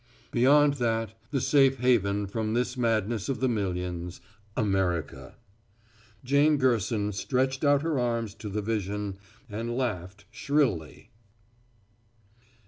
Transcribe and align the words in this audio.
Beyond 0.31 0.73
that 0.77 1.13
the 1.29 1.39
safe 1.39 1.77
haven 1.77 2.25
from 2.25 2.55
this 2.55 2.75
madness 2.75 3.29
of 3.29 3.39
the 3.39 3.47
millions 3.47 4.19
America. 4.57 5.35
Jane 6.23 6.57
Gerson 6.57 7.11
stretched 7.11 7.63
out 7.63 7.83
her 7.83 7.99
arms 7.99 8.33
to 8.39 8.49
the 8.49 8.63
vision 8.63 9.19
and 9.47 9.77
laughed 9.77 10.25
shrilly. 10.31 11.11